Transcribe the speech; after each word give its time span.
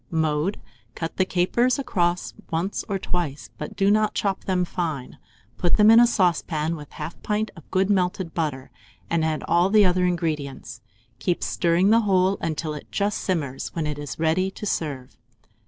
Mode. 0.09 0.59
Cut 0.95 1.17
the 1.17 1.25
capers 1.25 1.77
across 1.77 2.33
once 2.49 2.83
or 2.89 2.97
twice, 2.97 3.51
but 3.59 3.75
do 3.75 3.91
not 3.91 4.15
chop 4.15 4.45
them 4.45 4.65
fine; 4.65 5.19
put 5.59 5.77
them 5.77 5.91
in 5.91 5.99
a 5.99 6.07
saucepan 6.07 6.75
with 6.75 6.89
1/2 6.89 7.21
pint 7.21 7.51
of 7.55 7.69
good 7.69 7.87
melted 7.87 8.33
butter, 8.33 8.71
and 9.11 9.23
add 9.23 9.43
all 9.47 9.69
the 9.69 9.85
other 9.85 10.07
ingredients. 10.07 10.81
Keep 11.19 11.43
stirring 11.43 11.91
the 11.91 11.99
whole 12.01 12.39
until 12.41 12.73
it 12.73 12.89
just 12.91 13.19
simmers, 13.19 13.67
when 13.75 13.85
it 13.85 13.99
is 13.99 14.17
ready 14.17 14.49
to 14.49 14.65
serve. 14.65 15.17